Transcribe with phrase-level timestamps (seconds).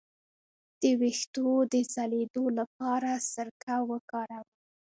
[0.81, 4.59] د ویښتو د ځلیدو لپاره سرکه وکاروئ